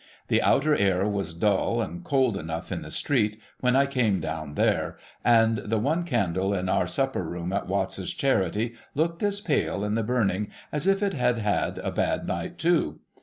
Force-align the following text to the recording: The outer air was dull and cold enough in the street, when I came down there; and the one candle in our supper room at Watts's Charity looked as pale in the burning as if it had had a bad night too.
The 0.29 0.41
outer 0.41 0.75
air 0.75 1.07
was 1.07 1.35
dull 1.35 1.79
and 1.79 2.03
cold 2.03 2.35
enough 2.35 2.71
in 2.71 2.81
the 2.81 2.89
street, 2.89 3.39
when 3.59 3.75
I 3.75 3.85
came 3.85 4.19
down 4.19 4.55
there; 4.55 4.97
and 5.23 5.59
the 5.59 5.77
one 5.77 6.05
candle 6.05 6.55
in 6.55 6.69
our 6.69 6.87
supper 6.87 7.21
room 7.23 7.53
at 7.53 7.67
Watts's 7.67 8.11
Charity 8.15 8.73
looked 8.95 9.21
as 9.21 9.41
pale 9.41 9.83
in 9.85 9.93
the 9.93 10.01
burning 10.01 10.49
as 10.71 10.87
if 10.87 11.03
it 11.03 11.13
had 11.13 11.37
had 11.37 11.77
a 11.77 11.91
bad 11.91 12.25
night 12.27 12.57
too. 12.57 12.99